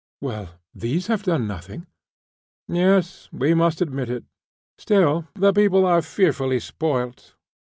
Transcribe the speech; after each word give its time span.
"Well, 0.19 0.55
these 0.73 1.05
have 1.13 1.21
done 1.21 1.45
nothing." 1.45 1.85
"Yes, 2.67 3.29
we 3.31 3.53
must 3.53 3.81
admit 3.81 4.09
it. 4.09 4.23
Still, 4.79 5.27
the 5.35 5.53
people 5.53 5.85
are 5.85 6.01
fearfully 6.01 6.59
spoilt. 6.59 7.35